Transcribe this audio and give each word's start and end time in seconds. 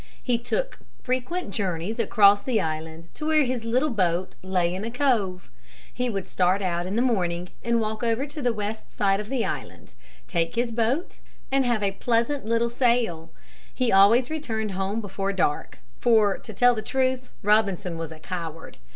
He 0.23 0.39
took 0.39 0.79
frequent 1.03 1.51
journeys 1.51 1.99
across 1.99 2.41
the 2.41 2.59
island 2.59 3.13
to 3.13 3.27
where 3.27 3.43
his 3.43 3.63
little 3.63 3.91
boat 3.91 4.33
lay 4.41 4.73
in 4.73 4.81
the 4.81 4.89
cove. 4.89 5.51
He 5.93 6.09
would 6.09 6.27
start 6.27 6.59
out 6.59 6.87
in 6.87 6.95
the 6.95 7.03
morning 7.03 7.49
and 7.63 7.79
walk 7.79 8.01
over 8.01 8.25
to 8.25 8.41
the 8.41 8.51
west 8.51 8.91
side 8.91 9.19
of 9.19 9.29
the 9.29 9.45
island, 9.45 9.93
take 10.27 10.55
his 10.55 10.71
boat 10.71 11.19
and 11.51 11.65
have 11.65 11.83
a 11.83 11.91
pleasant 11.91 12.47
little 12.47 12.71
sail. 12.71 13.29
He 13.75 13.91
always 13.91 14.31
returned 14.31 14.71
home 14.71 15.01
before 15.01 15.33
dark, 15.33 15.77
for 15.99 16.39
to 16.39 16.51
tell 16.51 16.73
the 16.73 16.81
truth, 16.81 17.31
Robinson 17.43 17.95
was 17.95 18.11
a 18.11 18.17
coward. 18.17 18.79